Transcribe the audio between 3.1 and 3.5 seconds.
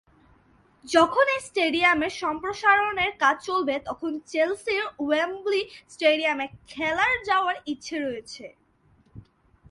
কাজ